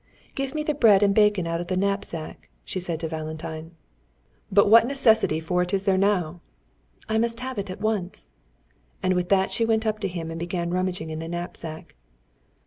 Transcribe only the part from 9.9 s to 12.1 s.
to him and began rummaging in the knapsack.